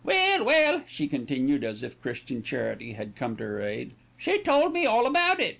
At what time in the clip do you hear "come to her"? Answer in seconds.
3.15-3.61